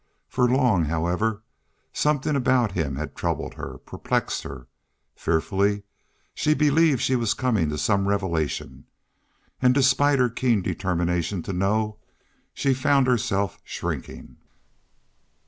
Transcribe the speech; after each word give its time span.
For 0.27 0.47
long, 0.49 0.85
however, 0.85 1.43
something 1.93 2.35
about 2.35 2.71
him 2.71 2.95
had 2.95 3.15
troubled 3.15 3.53
her, 3.53 3.77
perplexed 3.77 4.41
her. 4.41 4.65
Fearfully 5.15 5.83
she 6.33 6.55
believed 6.55 7.01
she 7.03 7.15
was 7.15 7.35
coming 7.35 7.69
to 7.69 7.77
some 7.77 8.07
revelation, 8.07 8.85
and, 9.61 9.75
despite 9.75 10.17
her 10.17 10.29
keen 10.31 10.63
determination 10.63 11.43
to 11.43 11.53
know, 11.53 11.97
she 12.51 12.73
found 12.73 13.05
herself 13.05 13.59
shrinking. 13.63 14.37